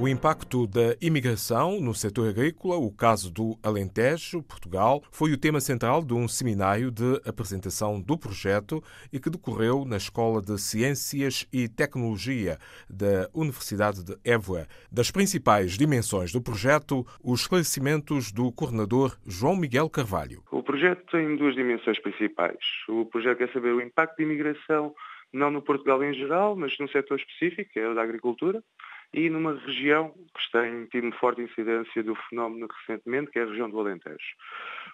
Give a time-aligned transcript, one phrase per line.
[0.00, 5.58] O impacto da imigração no setor agrícola, o caso do Alentejo, Portugal, foi o tema
[5.58, 8.80] central de um seminário de apresentação do projeto
[9.12, 12.58] e que decorreu na Escola de Ciências e Tecnologia
[12.88, 14.68] da Universidade de Évora.
[14.88, 20.44] Das principais dimensões do projeto, os esclarecimentos do coordenador João Miguel Carvalho.
[20.52, 22.56] O projeto tem duas dimensões principais.
[22.88, 24.94] O projeto quer saber o impacto da imigração
[25.32, 28.62] não no Portugal em geral, mas num setor específico, que é o da agricultura,
[29.12, 33.70] e numa região que tem tido forte incidência do fenómeno recentemente, que é a região
[33.70, 34.16] do Alentejo.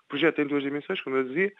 [0.04, 1.52] O projeto tem duas dimensões, como eu dizia,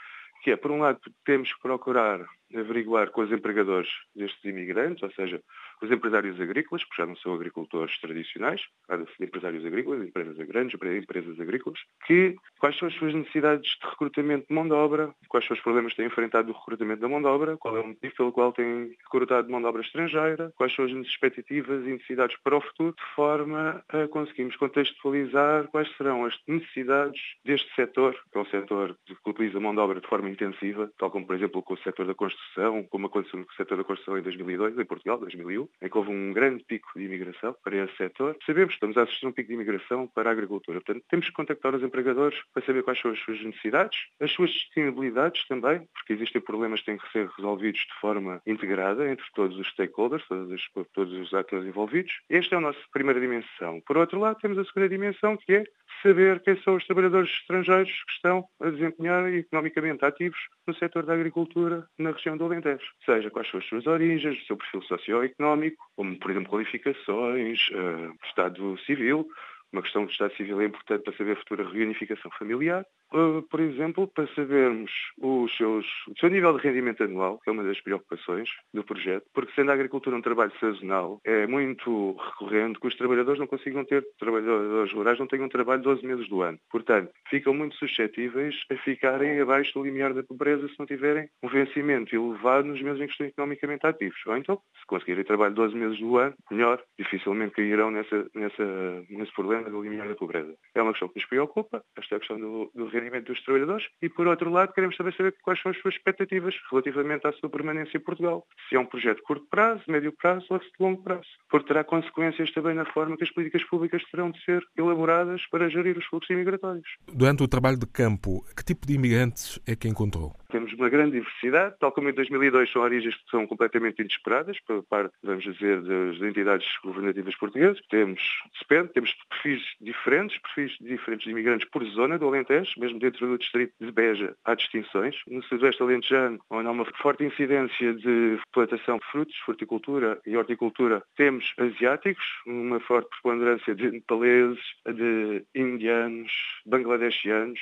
[0.42, 2.20] que é, por um lado, temos que procurar
[2.56, 5.40] averiguar com os empregadores destes imigrantes, ou seja,
[5.82, 10.74] os empresários agrícolas, porque já não são agricultores tradicionais, há de empresários agrícolas, empresas grandes,
[10.74, 15.46] empresas agrícolas, que quais são as suas necessidades de recrutamento de mão de obra, quais
[15.46, 17.88] são os problemas que têm enfrentado no recrutamento da mão de obra, qual é o
[17.88, 22.36] motivo pelo qual têm recrutado mão de obra estrangeira, quais são as expectativas e necessidades
[22.42, 28.38] para o futuro, de forma a conseguirmos contextualizar quais serão as necessidades deste setor, que
[28.38, 31.62] é um setor que utiliza mão de obra de forma intensiva, tal como, por exemplo,
[31.62, 32.43] com o setor da construção,
[32.90, 36.32] como aconteceu no setor da construção em 2002, em Portugal, 2001, em que houve um
[36.32, 38.36] grande pico de imigração para esse setor.
[38.46, 40.80] Sabemos que estamos a assistir a um pico de imigração para a agricultura.
[40.80, 44.50] Portanto, temos que contactar os empregadores para saber quais são as suas necessidades, as suas
[44.50, 49.58] disponibilidades também, porque existem problemas que têm que ser resolvidos de forma integrada entre todos
[49.58, 52.12] os stakeholders, todos os, todos os atores envolvidos.
[52.28, 53.80] Esta é a nossa primeira dimensão.
[53.86, 55.64] Por outro lado, temos a segunda dimensão, que é
[56.02, 61.14] saber quem são os trabalhadores estrangeiros que estão a desempenhar economicamente ativos no setor da
[61.14, 62.84] agricultura na região do Alentejo.
[63.04, 68.14] Seja quais são as suas origens, o seu perfil socioeconómico, como, por exemplo, qualificações, uh,
[68.26, 69.28] estado civil,
[69.72, 72.84] uma questão de Estado Civil é importante para saber a futura reunificação familiar.
[73.12, 74.90] Uh, por exemplo, para sabermos
[75.20, 79.24] os seus, o seu nível de rendimento anual, que é uma das preocupações do projeto,
[79.32, 83.84] porque sendo a agricultura um trabalho sazonal, é muito recorrente que os trabalhadores não consigam
[83.84, 86.58] ter, trabalhadores rurais não tenham trabalho 12 meses do ano.
[86.70, 91.48] Portanto, ficam muito suscetíveis a ficarem abaixo do limiar da pobreza se não tiverem um
[91.48, 94.18] vencimento elevado nos meses em que estão economicamente ativos.
[94.26, 99.32] Ou então, se conseguirem trabalho 12 meses do ano, melhor, dificilmente cairão nessa, nessa, nesse
[99.32, 100.54] problema do limiar da pobreza.
[100.74, 104.08] É uma questão que nos preocupa, esta é questão do, do rendimento dos trabalhadores e,
[104.08, 107.98] por outro lado, queremos também saber quais são as suas expectativas relativamente à sua permanência
[107.98, 108.46] em Portugal.
[108.68, 111.28] Se é um projeto de curto prazo, médio prazo ou de longo prazo.
[111.48, 115.68] Porque terá consequências também na forma que as políticas públicas terão de ser elaboradas para
[115.68, 116.88] gerir os fluxos imigratórios.
[117.12, 120.34] Durante o trabalho de campo, que tipo de imigrantes é que encontrou?
[120.54, 124.84] Temos uma grande diversidade, tal como em 2002 são origens que são completamente inesperadas, por
[124.84, 127.80] parte, vamos dizer, das entidades governativas portuguesas.
[127.90, 128.22] Temos,
[128.60, 133.36] depende, temos perfis diferentes, perfis diferentes de imigrantes por zona do Alentejo, mesmo dentro do
[133.36, 135.16] distrito de Beja há distinções.
[135.26, 141.02] No sudoeste alentejano, onde há uma forte incidência de plantação de frutos, fruticultura e horticultura,
[141.16, 146.30] temos asiáticos, uma forte preponderância de nepaleses, de indianos,
[146.64, 147.58] bangladeshianos,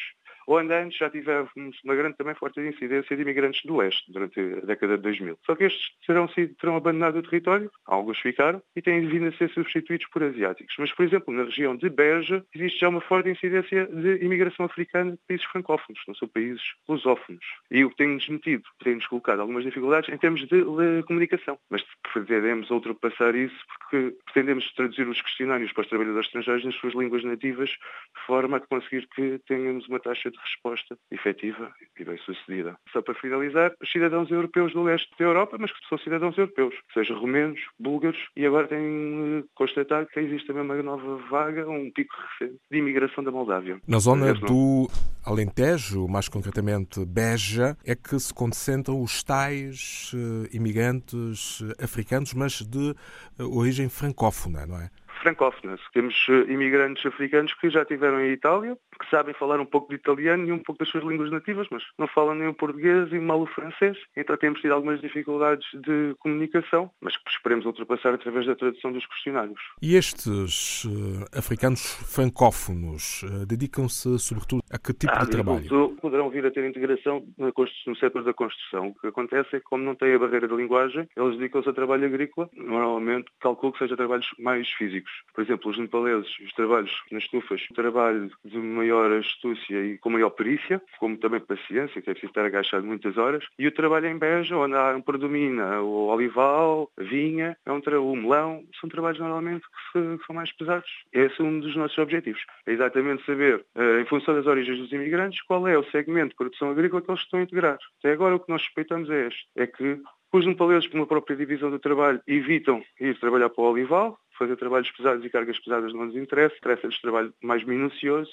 [0.48, 1.50] antes já tivemos
[1.84, 5.38] uma grande também forte incidência de imigrantes do Oeste durante a década de 2000.
[5.44, 9.32] Só que estes terão, sido, terão abandonado o território, alguns ficaram, e têm vindo a
[9.32, 10.75] ser substituídos por asiáticos.
[10.78, 15.12] Mas, por exemplo, na região de Beja existe já uma forte incidência de imigração africana
[15.12, 17.44] de países francófonos, não são países lusófonos.
[17.70, 21.58] E o que tem-nos metido, tem-nos colocado algumas dificuldades em termos de, de comunicação.
[21.70, 26.94] Mas pretendemos ultrapassar isso porque pretendemos traduzir os questionários para os trabalhadores estrangeiros nas suas
[26.94, 32.19] línguas nativas, de forma a conseguir que tenhamos uma taxa de resposta efetiva e bem
[32.19, 32.76] sucedida.
[32.92, 36.75] Só para finalizar, os cidadãos europeus do leste da Europa, mas que são cidadãos europeus,
[36.92, 42.14] seja romenos, búlgaros, e agora têm constatado que existe também uma nova vaga, um pico
[42.38, 43.81] recente de imigração da Moldávia.
[43.86, 44.88] Na zona do
[45.25, 52.94] Alentejo, mais concretamente Beja, é que se concentram os tais uh, imigrantes africanos, mas de
[53.38, 54.91] origem francófona, não é?
[55.22, 55.80] Francófonas.
[55.92, 60.46] Temos imigrantes africanos que já estiveram em Itália, que sabem falar um pouco de italiano
[60.46, 63.40] e um pouco das suas línguas nativas, mas não falam nem o português e mal
[63.40, 63.96] o francês.
[64.16, 69.06] Então temos tido algumas dificuldades de comunicação, mas que esperemos ultrapassar através da tradução dos
[69.06, 69.60] questionários.
[69.80, 71.82] E estes uh, africanos
[72.12, 75.96] francófonos uh, dedicam-se sobretudo a que tipo ah, de trabalho?
[76.00, 78.88] Poderão vir a ter integração no setor da construção.
[78.88, 81.72] O que acontece é que, como não têm a barreira da linguagem, eles dedicam-se a
[81.72, 82.48] trabalho agrícola.
[82.56, 85.12] Normalmente, calculo que sejam trabalhos mais físicos.
[85.34, 90.30] Por exemplo, os nepaleses, os trabalhos nas estufas, trabalho de maior astúcia e com maior
[90.30, 93.44] perícia, como também paciência, que é preciso estar agachado muitas horas.
[93.58, 98.16] E o trabalho em Beja, onde há, predomina o olival, a vinha, é um o
[98.16, 100.88] melão, são trabalhos normalmente que, se, que, são mais pesados.
[101.12, 102.40] Esse é um dos nossos objetivos.
[102.66, 106.31] É exatamente saber, uh, em função das origens origens dos imigrantes, qual é o segmento
[106.31, 107.79] de produção agrícola que eles estão a integrar.
[107.99, 110.00] Até agora o que nós suspeitamos é este, é que
[110.32, 114.56] os nepaleses, por uma própria divisão do trabalho, evitam ir trabalhar para o olival, fazer
[114.56, 118.31] trabalhos pesados e cargas pesadas não nos interessa, interessa-lhes trabalho mais minucioso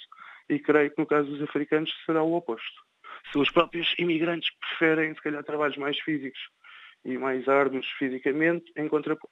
[0.50, 2.82] e creio que no caso dos africanos será o oposto.
[3.32, 6.40] Se os próprios imigrantes preferem, se calhar, trabalhos mais físicos
[7.04, 9.30] e mais árduos fisicamente, em contraponto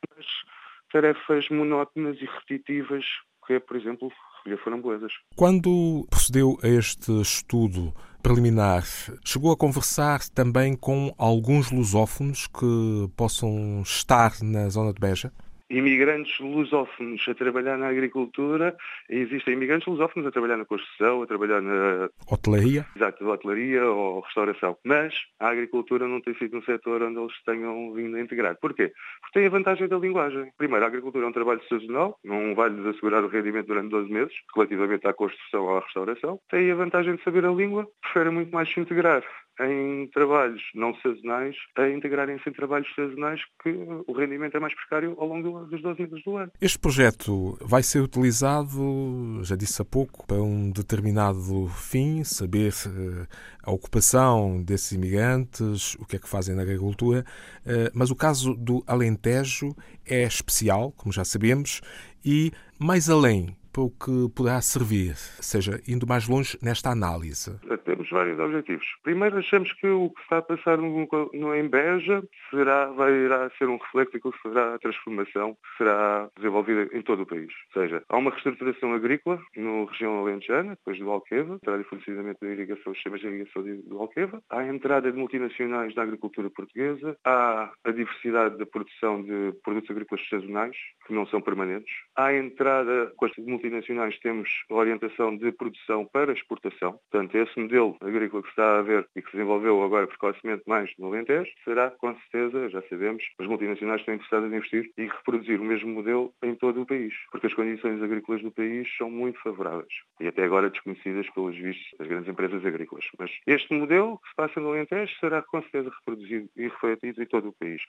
[0.92, 3.06] tarefas monótonas e repetitivas,
[3.48, 4.12] que por exemplo,
[4.48, 5.12] recolher framboesas.
[5.36, 8.84] Quando procedeu a este estudo preliminar,
[9.24, 15.32] chegou a conversar também com alguns lusófonos que possam estar na zona de Beja?
[15.70, 18.76] Imigrantes lusófonos a trabalhar na agricultura,
[19.10, 22.10] existem imigrantes lusófonos a trabalhar na construção, a trabalhar na...
[22.30, 22.86] Hotelaria?
[22.96, 24.78] Exato, hotelaria ou restauração.
[24.84, 28.58] Mas a agricultura não tem sido um setor onde eles tenham vindo a integrar.
[28.60, 28.92] Porquê?
[29.22, 30.52] Porque tem a vantagem da linguagem.
[30.58, 34.34] Primeiro, a agricultura é um trabalho sazonal, não vai-lhes assegurar o rendimento durante 12 meses,
[34.56, 36.40] relativamente à construção ou à restauração.
[36.50, 39.24] Tem a vantagem de saber a língua, prefere muito mais se integrar
[39.60, 43.70] em trabalhos não sazonais a integrarem-se em trabalhos sazonais que
[44.08, 46.52] o rendimento é mais precário ao longo dos 12 meses do ano.
[46.62, 53.28] Este projeto vai ser utilizado, já disse há pouco, para um determinado fim, saber eh,
[53.64, 57.26] a ocupação desses imigrantes, o que é que fazem na agricultura,
[57.66, 59.76] eh, mas o caso do Alentejo
[60.06, 61.82] é especial, como já sabemos,
[62.24, 67.60] e mais além para o que poderá servir, seja, indo mais longe nesta análise?
[67.86, 68.86] Temos vários objetivos.
[69.04, 73.70] Primeiro, achamos que o que está a passar no, no Embeja será, vai, irá ser
[73.70, 77.52] um reflexo daquilo que será a transformação que será desenvolvida em todo o país.
[77.76, 82.40] Ou seja, há uma reestruturação agrícola na região alentejana, depois do Alqueva, entrada e fornecimento
[82.42, 87.16] da irrigação, sistemas de irrigação do Alqueva, há a entrada de multinacionais na agricultura portuguesa,
[87.24, 90.76] há a diversidade da produção de produtos agrícolas sazonais,
[91.06, 96.06] que não são permanentes, há a entrada com as multinacionais multinacionais temos orientação de produção
[96.06, 97.00] para exportação.
[97.12, 100.92] Portanto, esse modelo agrícola que está a ver e que se desenvolveu agora precocemente mais
[100.98, 105.60] no Alentejo, será, com certeza, já sabemos, as multinacionais estão interessadas em investir e reproduzir
[105.60, 109.40] o mesmo modelo em todo o país, porque as condições agrícolas do país são muito
[109.42, 113.06] favoráveis e até agora desconhecidas pelos vistos das grandes empresas agrícolas.
[113.20, 117.26] Mas este modelo que se passa no Alentejo será, com certeza, reproduzido e refletido em
[117.26, 117.82] todo o país.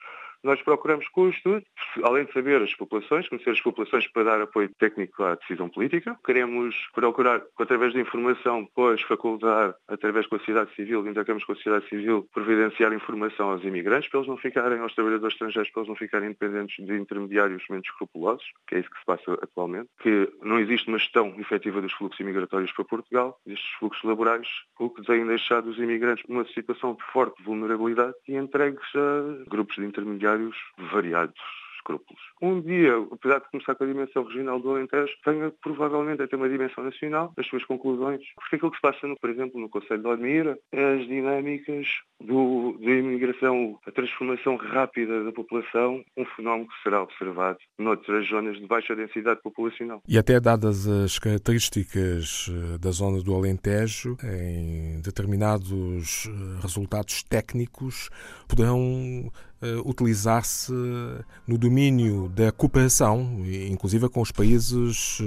[0.43, 1.63] Nós procuramos com o estudo,
[2.03, 6.17] além de saber as populações, conhecer as populações para dar apoio técnico à decisão política.
[6.25, 11.55] Queremos procurar, através da informação, depois facultar, através com a sociedade civil, intercâmbios com a
[11.55, 15.89] sociedade civil, providenciar informação aos imigrantes, para eles não ficarem, aos trabalhadores estrangeiros, para eles
[15.89, 20.31] não ficarem dependentes de intermediários menos escrupulosos, que é isso que se passa atualmente, que
[20.41, 24.47] não existe uma gestão efetiva dos fluxos imigratórios para Portugal, destes fluxos laborais,
[24.79, 29.75] o que tem deixado os imigrantes numa situação de forte vulnerabilidade e entregues a grupos
[29.75, 30.55] de intermediários
[30.91, 32.21] variados escrúpulos.
[32.41, 36.35] Um dia, apesar de começar com a dimensão regional do Alentejo, venha provavelmente a ter
[36.35, 38.21] uma dimensão nacional, as suas conclusões.
[38.35, 41.87] Porque aquilo que se passa, no, por exemplo, no Conselho de Odmira, as dinâmicas
[42.21, 48.67] da imigração, a transformação rápida da população, um fenómeno que será observado noutras zonas de
[48.67, 50.01] baixa densidade populacional.
[50.07, 58.09] E até dadas as características eh, da zona do Alentejo, em determinados eh, resultados técnicos,
[58.47, 60.71] poderão uh, utilizar-se
[61.47, 65.21] no domínio da cooperação, inclusive com os países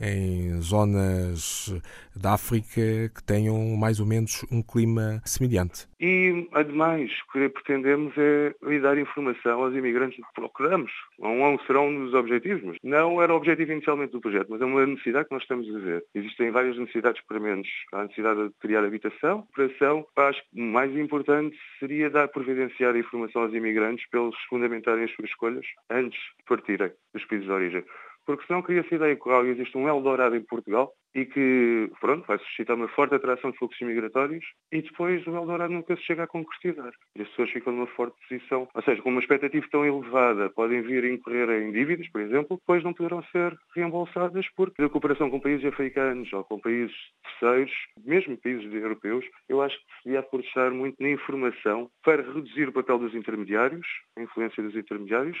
[0.00, 1.74] eh, em zonas
[2.14, 5.86] da África que tenham mais ou menos um clima semelhante.
[6.00, 10.92] E, ademais, o que pretendemos é dar informação aos imigrantes que procuramos.
[11.18, 14.86] Não serão um dos objetivos, não era o objetivo inicialmente do projeto, mas é uma
[14.86, 16.04] necessidade que nós estamos a ver.
[16.14, 17.72] Existem várias necessidades prementes.
[17.92, 20.06] Há a necessidade de criar habitação, operação.
[20.16, 23.75] Acho que o mais importante seria dar providenciar informação aos imigrantes
[24.10, 27.84] para eles fundamentarem as suas escolhas antes de partirem dos países de origem.
[28.24, 32.38] Porque senão cria-se a ideia que existe um Eldorado em Portugal e que, pronto, vai
[32.38, 36.26] suscitar uma forte atração de fluxos migratórios e depois o Eldorado nunca se chega a
[36.26, 36.92] concretizar.
[37.16, 40.82] E as pessoas ficam numa forte posição, ou seja, com uma expectativa tão elevada, podem
[40.82, 45.30] vir a incorrer em dívidas, por exemplo, depois não poderão ser reembolsadas porque a cooperação
[45.30, 46.94] com países africanos ou com países
[47.40, 47.72] terceiros,
[48.04, 52.72] mesmo países europeus, eu acho que se devia apostar muito na informação para reduzir o
[52.72, 53.86] papel dos intermediários,
[54.18, 55.38] a influência dos intermediários,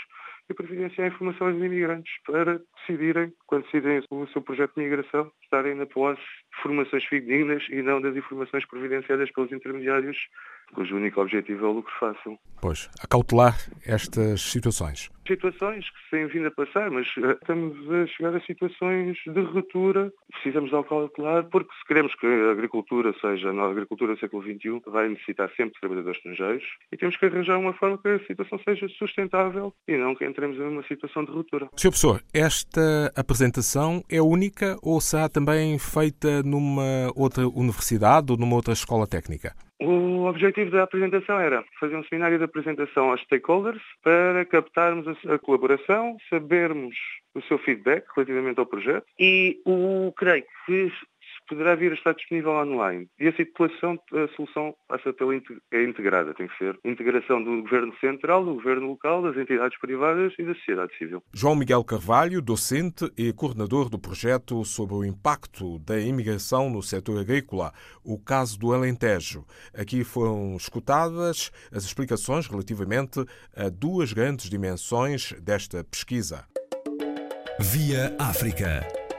[0.48, 5.74] e providenciar informação aos imigrantes para decidirem, quando decidem o seu projeto de migração, estarem
[5.74, 10.18] na posse de formações fidedignas e não das informações providenciadas pelos intermediários
[10.74, 12.38] cujo único objetivo é o lucro fácil.
[12.60, 13.54] Pois, a cautelar
[13.86, 15.10] estas situações.
[15.26, 19.40] Situações que se têm vindo a passar, mas eh, estamos a chegar a situações de
[19.40, 20.12] ruptura.
[20.32, 24.80] Precisamos de cautelar, porque se queremos que a agricultura seja, na agricultura do século XXI,
[24.86, 28.58] vai necessitar sempre de trabalhadores estrangeiros e temos que arranjar uma forma que a situação
[28.66, 31.66] seja sustentável e não que entremos em uma situação de ruptura.
[31.76, 31.88] Sr.
[31.88, 38.74] Professor, esta apresentação é única ou será também feita numa outra universidade ou numa outra
[38.74, 39.54] escola técnica?
[39.80, 45.38] O objetivo da apresentação era fazer um seminário de apresentação aos stakeholders para captarmos a
[45.38, 46.94] colaboração, sabermos
[47.34, 50.90] o seu feedback relativamente ao projeto e o creio que
[51.48, 53.08] poderá vir a estar disponível online.
[53.18, 57.94] E a situação, a solução passa pela é integrada, tem que ser integração do Governo
[57.98, 61.22] Central, do Governo Local, das entidades privadas e da sociedade civil.
[61.32, 67.20] João Miguel Carvalho, docente e coordenador do projeto sobre o impacto da imigração no setor
[67.20, 67.72] agrícola,
[68.04, 69.44] o caso do Alentejo.
[69.74, 73.24] Aqui foram escutadas as explicações relativamente
[73.54, 76.44] a duas grandes dimensões desta pesquisa.
[77.58, 79.05] Via África.